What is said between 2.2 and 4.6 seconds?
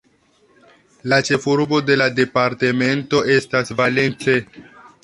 departemento estas Valence.